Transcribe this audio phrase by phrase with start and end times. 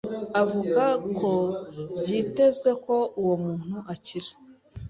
[0.41, 0.83] avuga
[1.17, 1.31] ko
[1.99, 4.29] byitezwe ko uwo muntu akira.